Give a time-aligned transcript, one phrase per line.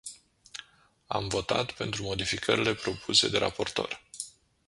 [1.07, 4.01] Am votat pentru modificările propuse de raportor.